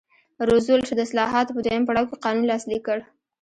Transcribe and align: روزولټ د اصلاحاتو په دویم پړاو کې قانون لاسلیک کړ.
روزولټ 0.47 0.87
د 0.95 0.99
اصلاحاتو 1.07 1.51
په 1.55 1.61
دویم 1.65 1.83
پړاو 1.87 2.09
کې 2.09 2.21
قانون 2.25 2.45
لاسلیک 2.47 2.81
کړ. 2.87 2.99